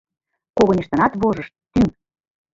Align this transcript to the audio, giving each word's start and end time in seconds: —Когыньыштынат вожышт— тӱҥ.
—Когыньыштынат 0.57 1.13
вожышт— 1.21 1.53
тӱҥ. 1.73 1.87